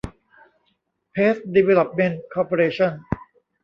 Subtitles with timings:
[1.11, 2.93] เพซ ดีเวลลอปเมนท์ คอร์ปอเรชั่น